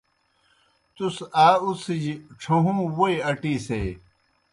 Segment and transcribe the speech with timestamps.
[0.95, 1.15] تُس
[1.45, 3.91] آ اُڅِھجیْ ڇھہُوں ووئی اٹیسیئی۔